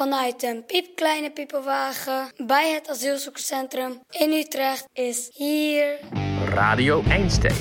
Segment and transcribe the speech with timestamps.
[0.00, 5.98] vanuit een piepkleine piepenwagen bij het asielzoekerscentrum in Utrecht is hier
[6.44, 7.54] Radio Einstein.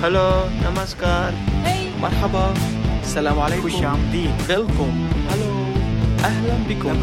[0.00, 1.32] Hallo, namaskar.
[1.34, 1.90] Hey.
[2.00, 2.52] Marhaba.
[3.04, 3.70] Salam alaikum.
[4.46, 5.08] Welkom.
[5.28, 5.50] Hallo.
[6.22, 6.96] Ahlan bikum.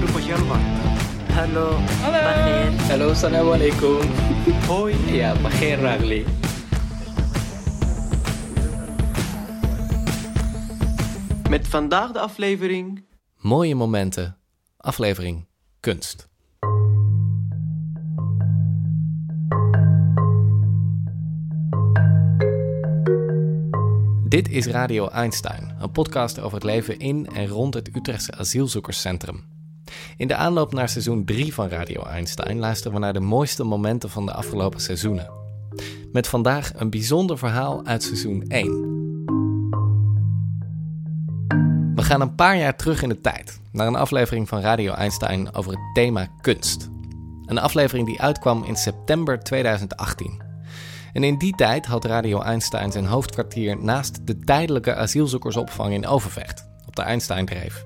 [1.33, 1.78] Hallo.
[2.01, 2.76] Hallo.
[2.87, 3.99] Hallo, salam alaikum.
[4.67, 4.96] Hoi.
[5.12, 6.26] Ja, begin Ragli.
[11.49, 13.08] Met vandaag de aflevering.
[13.40, 14.37] Mooie momenten.
[14.78, 15.46] Aflevering
[15.79, 16.30] Kunst.
[24.28, 29.44] Dit is Radio Einstein, een podcast over het leven in en rond het Utrechtse asielzoekerscentrum.
[30.17, 34.09] In de aanloop naar seizoen 3 van Radio Einstein luisteren we naar de mooiste momenten
[34.09, 35.31] van de afgelopen seizoenen.
[36.12, 38.98] Met vandaag een bijzonder verhaal uit seizoen 1.
[42.09, 45.72] Gaan een paar jaar terug in de tijd, naar een aflevering van Radio Einstein over
[45.72, 46.90] het thema kunst.
[47.45, 50.42] Een aflevering die uitkwam in september 2018.
[51.14, 56.67] En in die tijd had Radio Einstein zijn hoofdkwartier naast de tijdelijke asielzoekersopvang in Overvecht,
[56.88, 57.86] op de Einsteindreef.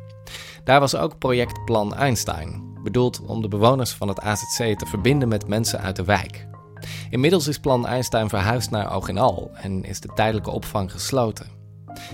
[0.64, 5.28] Daar was ook project Plan Einstein, bedoeld om de bewoners van het AZC te verbinden
[5.28, 6.48] met mensen uit de wijk.
[7.10, 11.63] Inmiddels is Plan Einstein verhuisd naar Oog Al en is de tijdelijke opvang gesloten.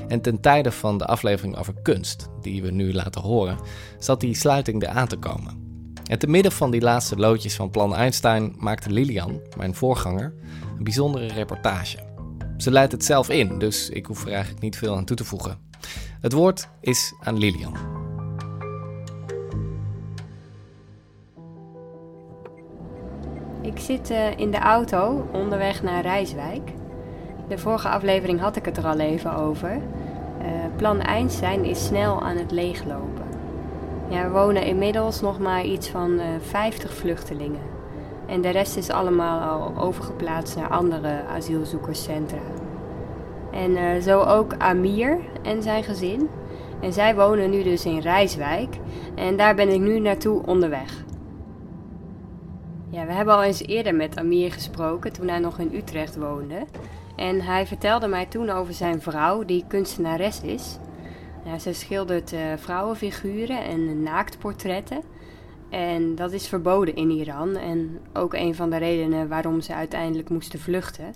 [0.08, 3.58] En ten tijde van de aflevering over kunst, die we nu laten horen,
[4.00, 5.68] zat die sluiting er aan te komen.
[6.09, 10.34] En te midden van die laatste loodjes van Plan Einstein maakte Lilian, mijn voorganger,
[10.78, 11.98] een bijzondere reportage.
[12.58, 15.26] Ze leidt het zelf in, dus ik hoef er eigenlijk niet veel aan toe te
[15.26, 15.58] voegen.
[16.22, 17.78] Het woord is aan Lilian.
[23.62, 26.72] Ik zit eh, in de auto onderweg naar Rijswijk.
[27.50, 29.69] De vorige aflevering had ik het er al even over.
[29.69, 33.23] Eh, plan Einstein is snel aan het leeglopen.
[34.08, 37.61] Ja, er wonen inmiddels nog maar iets van eh 50 vluchtelingen.
[38.25, 42.38] En de rest is allemaal al overgeplaatst naar andere asielzoekerscentra.
[43.51, 46.29] En eh, zo ook Amir en zijn gezin.
[46.81, 48.78] En zij wonen nu dus in Rijswijk.
[49.16, 51.03] En daar ben ik nu naartoe onderweg.
[52.90, 56.66] Ja, we hebben al eens eerder met Amir gesproken toen hij nog in Utrecht woonde.
[57.19, 60.78] En hij vertelde mij toen over zijn vrouw, die kunstenares is.
[61.46, 65.03] Ja, ze schildert eh, vrouwenfiguren en naaktportretten.
[65.69, 67.56] En dat is verboden in Iran.
[67.56, 71.13] En ook een van de redenen waarom ze uiteindelijk moesten vluchten.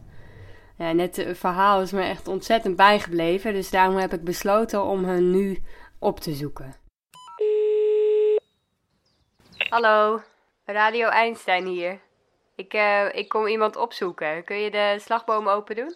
[0.77, 3.53] En het eh, verhaal is me echt ontzettend bijgebleven.
[3.53, 5.57] Dus daarom heb ik besloten om hen nu
[5.99, 6.75] op te zoeken.
[9.69, 10.21] Hallo,
[10.65, 11.99] Radio Einstein hier.
[12.55, 14.43] Ik, eh, ik kom iemand opzoeken.
[14.43, 15.95] Kun je de slagboom open doen?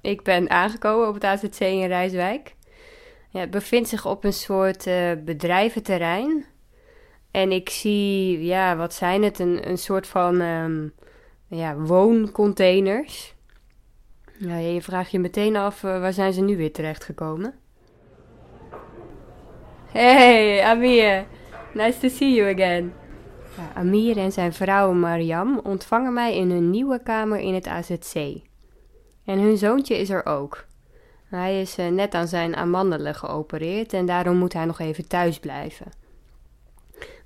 [0.00, 2.54] Ik ben aangekomen op het AZC in Rijswijk.
[3.30, 6.46] Ja, het bevindt zich op een soort eh, bedrijventerrein.
[7.30, 9.38] En ik zie, ja, wat zijn het?
[9.38, 10.88] Een, een soort van ehm,
[11.46, 13.34] ja, wooncontainers.
[14.38, 17.63] Je vraagt je meteen af, eh, waar zijn ze nu weer terechtgekomen?
[19.94, 21.26] Hey, Amir.
[21.72, 22.92] Nice to see you again.
[23.74, 28.14] Amir en zijn vrouw Mariam ontvangen mij in hun nieuwe kamer in het AZC.
[29.24, 30.64] En hun zoontje is er ook.
[31.28, 35.38] Hij is eh, net aan zijn amandelen geopereerd en daarom moet hij nog even thuis
[35.38, 35.86] blijven.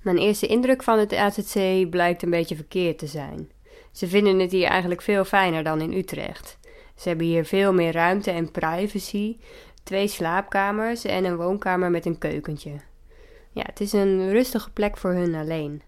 [0.01, 3.51] Mijn eerste indruk van het AZC blijkt een beetje verkeerd te zijn.
[3.91, 6.57] Ze vinden het hier eigenlijk veel fijner dan in Utrecht.
[6.95, 9.37] Ze hebben hier veel meer ruimte en privacy,
[9.83, 12.71] twee slaapkamers en een woonkamer met een keukentje.
[13.51, 15.81] Ja, het is een rustige plek voor hun alleen.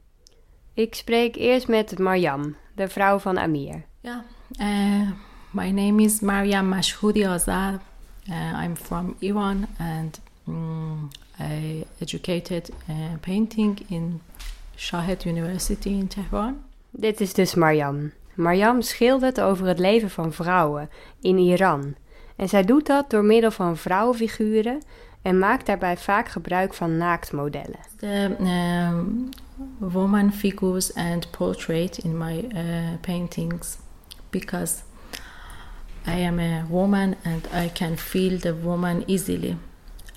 [0.74, 3.84] Ik spreek eerst met Mariam, de vrouw van Amir.
[4.00, 4.19] Yeah,
[4.59, 5.09] uh,
[5.52, 7.79] my name is Mariam Mashhoudi Azad.
[8.29, 11.09] Uh, I'm from Iran and mm,
[11.40, 14.22] I educated uh, painting in
[14.75, 16.58] Shahed University in Tehran.
[16.90, 18.12] Dit is dus Mariam.
[18.34, 20.90] Mariam schildert over het leven van vrouwen
[21.22, 21.96] in Iran.
[22.41, 24.82] En zij doet dat door middel van vrouwenfiguren
[25.22, 27.79] en maakt daarbij vaak gebruik van naaktmodellen.
[27.97, 28.35] The
[28.90, 29.29] um,
[29.78, 32.61] woman figures and portrait in my uh,
[33.02, 33.78] paintings
[34.29, 34.82] because
[36.08, 39.58] I am a woman and I can feel the woman easily.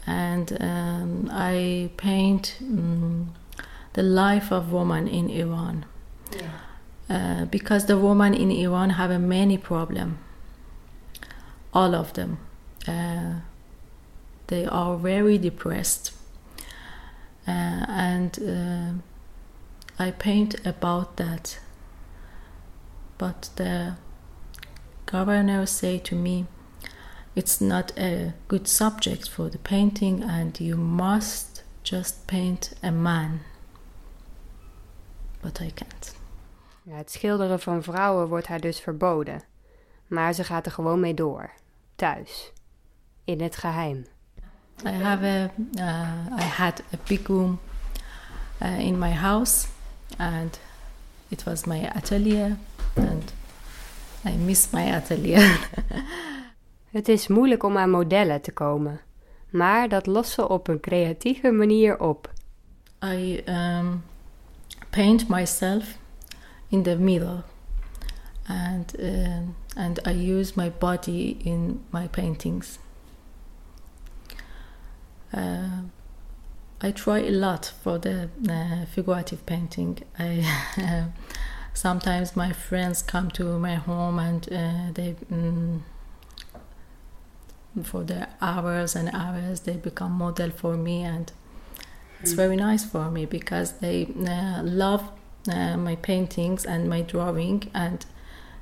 [0.07, 3.33] And um, I paint um,
[3.91, 5.85] the life of woman in Iran.
[7.11, 10.19] Uh, because the woman in Iran have a many problem.
[11.75, 12.39] All of them.
[12.87, 13.41] Uh,
[14.47, 16.13] they are very depressed.
[17.47, 18.93] Uh, and uh,
[19.99, 21.59] I paint about that.
[23.19, 23.97] But the
[25.07, 26.47] governor say to me,
[27.35, 33.41] it's not a good subject for the painting, and you must just paint a man.
[35.43, 36.15] But I can't.
[36.89, 39.43] Het schilderen van vrouwen wordt haar dus verboden.
[40.07, 41.51] Maar ze gaat er gewoon mee door.
[41.95, 42.53] Thuis.
[43.25, 44.07] In het geheim.
[44.85, 47.59] I have a, uh, I had a big room
[48.63, 49.67] uh, in my house,
[50.19, 50.59] and
[51.29, 52.57] it was my atelier,
[52.95, 53.33] and
[54.25, 55.59] I miss my atelier.
[56.91, 59.01] Het is moeilijk om aan modellen te komen.
[59.51, 62.33] Maar dat lost ze op een creatieve manier op.
[63.05, 64.05] I um,
[64.91, 65.99] paint myself
[66.69, 67.43] in the middle,
[68.49, 72.79] and um and I use my body in my paintings.
[75.33, 75.83] Uh,
[76.81, 79.99] I try a lot for the uh, figurative painting.
[80.19, 80.45] I
[81.75, 85.17] sometimes my friends come to my home and uh, they.
[85.31, 85.81] mm
[87.83, 91.33] for the hours and hours they become model for me and
[92.21, 95.11] it's very nice for me because they uh, love
[95.51, 98.07] uh, my paintings and my drawing and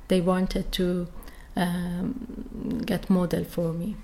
[0.05, 1.07] they wanted to
[1.55, 2.15] um,
[2.85, 3.95] get model for me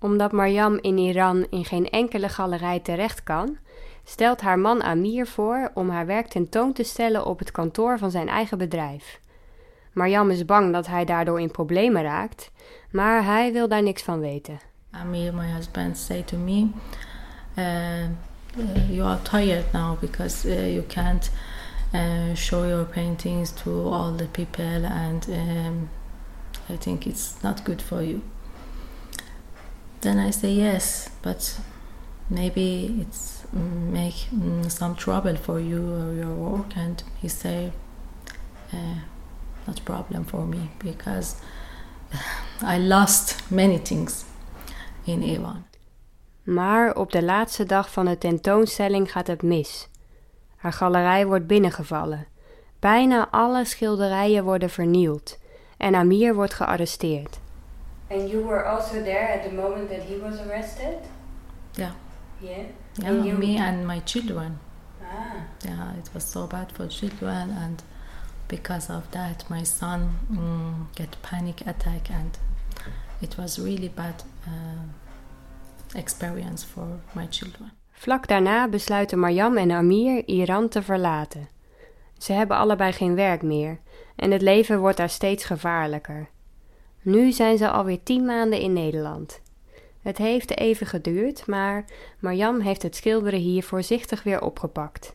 [0.00, 3.56] Omdat Mariam in Iran in geen enkele galerij terecht kan,
[4.04, 8.10] stelt haar man Amir voor om haar werk tentoon te stellen op het kantoor van
[8.10, 9.20] zijn eigen bedrijf.
[9.92, 12.50] Mariam is bang dat hij daardoor in problemen raakt,
[12.90, 14.60] maar hij wil daar niks van weten.
[14.90, 16.66] Amir, my husband, say to me,
[17.58, 18.02] uh,
[18.56, 21.30] uh, "You are tired now because uh, you can't
[21.94, 25.90] uh, show your paintings to all the people, and um,
[26.68, 28.22] I think it's not good for you."
[30.00, 31.60] Then I say yes, but
[32.28, 37.72] maybe it's mm, make mm, some trouble for you or your work, and he say,
[38.72, 39.00] uh,
[39.66, 41.36] "Not problem for me because."
[42.62, 44.24] I lost many things
[45.04, 45.64] in Iran.
[46.42, 49.88] Maar op de laatste dag van de tentoonstelling gaat het mis.
[50.68, 52.26] Haar galerij wordt binnengevallen.
[52.78, 55.38] Bijna alle schilderijen worden vernield
[55.76, 57.38] en Amir wordt gearresteerd.
[58.10, 60.94] And you were also there at the moment that he was arrested?
[61.72, 61.90] Yeah,
[62.38, 62.66] Yeah.
[62.92, 64.58] yeah me and my children.
[65.02, 65.66] Ah.
[65.68, 67.82] Yeah, it was so bad for children, and
[68.46, 72.38] because of that, my son mm, get panic attack, and
[73.20, 74.82] it was really bad uh,
[75.98, 77.70] experience for my children.
[77.98, 81.48] Vlak daarna besluiten Mariam en Amir Iran te verlaten.
[82.18, 83.78] Ze hebben allebei geen werk meer
[84.16, 86.28] en het leven wordt daar steeds gevaarlijker.
[87.02, 89.40] Nu zijn ze alweer tien maanden in Nederland.
[90.02, 91.84] Het heeft even geduurd, maar
[92.18, 95.14] Mariam heeft het schilderen hier voorzichtig weer opgepakt.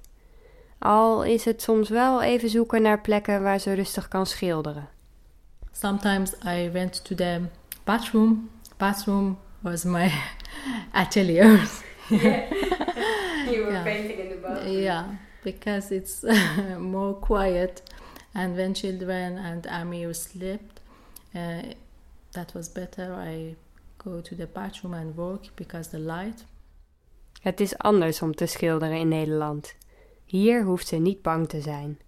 [0.80, 4.88] Al is het soms wel even zoeken naar plekken waar ze rustig kan schilderen.
[5.72, 7.42] Sometimes I went to the
[7.84, 8.50] bathroom.
[8.78, 10.12] Bathroom was my
[10.92, 11.70] atelier.
[13.54, 14.82] You were painting in the bathroom.
[14.82, 15.06] Yeah,
[15.44, 16.24] because it's
[16.80, 17.82] more quiet.
[18.34, 20.82] And when children and Amir slept,
[21.36, 21.62] uh,
[22.32, 23.14] that was better.
[23.14, 23.56] I
[23.98, 26.46] go to the bathroom and work because the light.
[27.42, 29.76] Het is anders om te schilderen in Nederland.
[30.26, 32.00] Hier hoeft ze niet bang te zijn.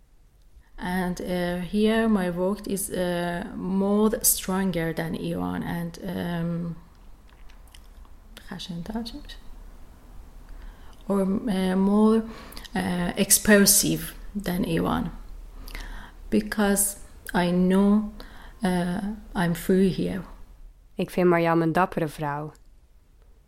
[0.75, 1.27] And uh,
[1.71, 6.75] here my work is uh, more stronger than Iran and um,
[11.07, 12.23] or uh, more
[12.75, 15.11] uh, expressive than Iran
[16.29, 16.95] because
[17.33, 18.11] I know
[18.63, 19.01] uh,
[19.35, 20.21] I'm free here.
[20.95, 22.51] Ik vind Marjam een dappere vrouw.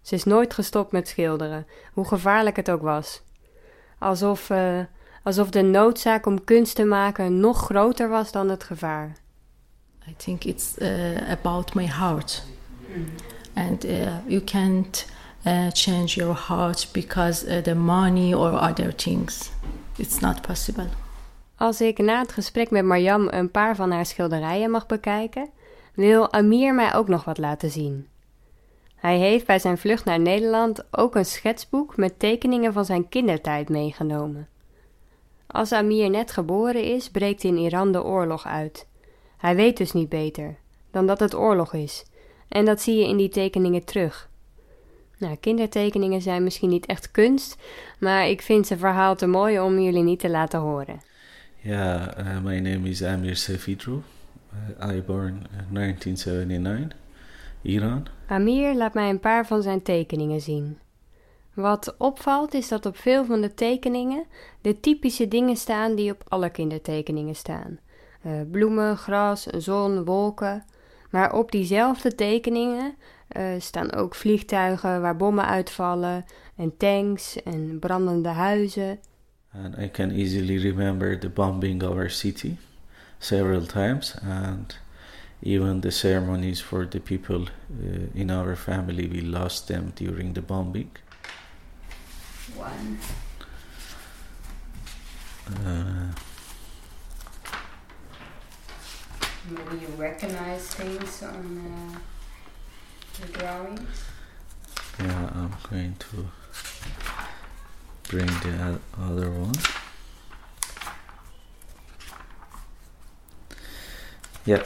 [0.02, 3.22] Ze is nooit gestopt met schilderen, hoe gevaarlijk het ook was.
[4.00, 4.80] Alsof, eh,
[5.24, 9.16] alsof de noodzaak om kunst te maken nog groter was dan het gevaar.
[10.10, 12.44] I think it's uh, about my heart.
[13.54, 15.08] And uh, you can't
[15.48, 19.52] uh, change your heart because uh, the money or other things.
[19.98, 20.88] It's not possible.
[21.56, 25.50] Als ik na het gesprek met Marjam een paar van haar schilderijen mag bekijken,
[25.94, 28.08] wil Amir mij ook nog wat laten zien.
[28.96, 33.70] Hij heeft bij zijn vlucht naar Nederland ook een schetsboek met tekeningen van zijn kindertijd
[33.70, 34.48] meegenomen.
[35.48, 38.88] Als Amir net geboren is, breekt in Iran de oorlog uit.
[39.38, 40.56] Hij weet dus niet beter
[40.92, 42.06] dan dat het oorlog is,
[42.50, 44.30] en dat zie je in die tekeningen terug.
[45.18, 47.58] Nou, kindertekeningen zijn misschien niet echt kunst,
[48.00, 51.02] maar ik vind zijn verhaal te mooi om jullie niet te laten horen.
[51.62, 54.02] Yeah, uh, my name is Amir Sefidru.
[54.80, 56.98] Uh, I born in 1979,
[57.62, 58.08] Iran.
[58.28, 60.78] Amir laat mij een paar van zijn tekeningen zien.
[61.54, 64.26] Wat opvalt is dat op veel van de tekeningen
[64.62, 67.80] de typische dingen staan die op alle kindertekeningen staan:
[68.22, 70.66] Eh, bloemen, gras, zon, wolken.
[71.10, 72.96] Maar op diezelfde tekeningen
[73.60, 79.00] staan ook vliegtuigen waar bommen uitvallen en tanks en brandende huizen.
[79.54, 82.58] And I can easily remember the bombing of our city
[83.20, 84.78] several times and
[85.42, 90.42] even the ceremonies for the people uh, in our family we lost them during the
[90.42, 90.90] bombing.
[92.56, 92.98] One.
[95.66, 96.12] Uh,
[99.50, 102.00] Maybe you recognize things on uh,
[103.22, 104.06] the drawings.
[105.00, 106.28] yeah, I'm going to
[108.10, 109.54] bring the other one.
[114.46, 114.64] Yeah.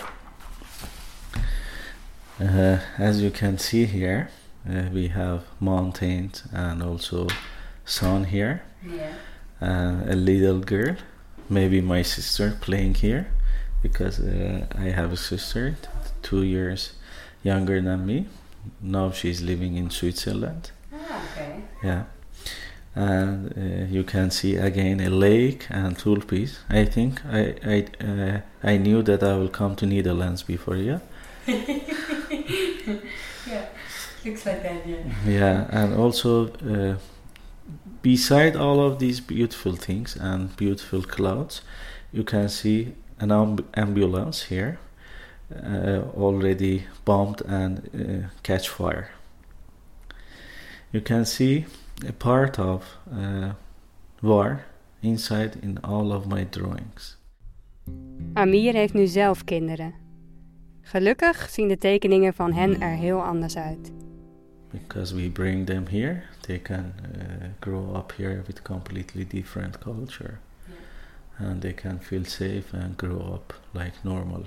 [2.40, 4.30] Uh, as you can see here,
[4.70, 7.28] uh, we have mountains and also
[7.86, 8.64] sun here.
[8.88, 9.14] Yeah.
[9.62, 10.96] uh, a little girl,
[11.50, 13.28] maybe my sister, playing here
[13.82, 15.76] because uh, I have a sister,
[16.22, 16.94] two years
[17.44, 18.28] younger than me.
[18.82, 20.72] Now she's living in Switzerland.
[20.94, 21.62] Ah, okay.
[21.84, 22.04] Yeah.
[22.94, 26.58] And uh, you can see again a lake and tulpies.
[26.70, 30.76] I think I I uh, I knew that I will come to Netherlands before.
[30.78, 31.00] Yeah.
[33.48, 33.66] Yeah,
[34.26, 35.04] looks like that, yeah.
[35.26, 36.96] Yeah, and also uh,
[38.02, 41.62] beside all of these beautiful things and beautiful clouds,
[42.12, 44.80] you can see an amb- ambulance here
[46.16, 49.10] already bombed and uh, catch fire.
[50.92, 51.66] You can see
[52.08, 53.52] a part of uh,
[54.22, 54.66] war
[55.02, 57.18] inside in all of my drawings.
[58.34, 59.94] Amir heeft nu zelf kinderen.
[60.82, 63.92] Gelukkig zien de tekeningen van hen er heel anders uit.
[64.72, 70.40] because we bring them here they can uh, grow up here with completely different culture
[71.38, 74.46] and they can feel safe and grow up like normal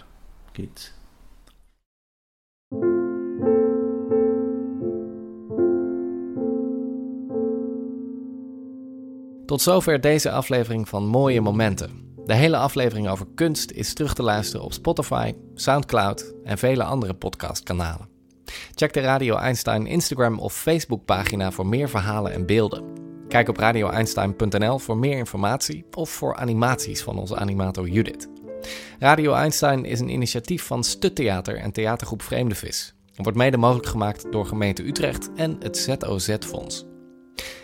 [9.47, 12.15] Tot zover deze aflevering van Mooie Momenten.
[12.25, 17.15] De hele aflevering over kunst is terug te luisteren op Spotify, SoundCloud en vele andere
[17.15, 18.09] podcastkanalen.
[18.75, 22.85] Check de Radio Einstein Instagram of Facebook pagina voor meer verhalen en beelden.
[23.29, 28.34] Kijk op radioeinstein.nl voor meer informatie of voor animaties van onze animator Judith.
[29.05, 32.95] Radio Einstein is een initiatief van Stuttheater en theatergroep Vreemde Vis.
[33.07, 36.85] Het wordt mede mogelijk gemaakt door gemeente Utrecht en het ZOZ-fonds.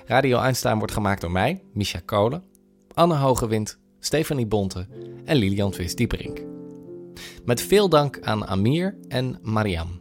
[0.06, 2.44] Radio Einstein wordt gemaakt door mij, Misha Kolen,
[2.92, 4.87] Anne Hogewind, Stefanie Bonte
[5.25, 6.44] en Lilian Vis-Dieperink.
[7.44, 10.00] Met veel dank aan Amir en Mariam.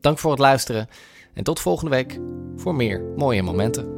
[0.00, 0.88] Dank voor het luisteren
[1.32, 2.18] en tot volgende week
[2.56, 3.93] voor meer mooie momenten.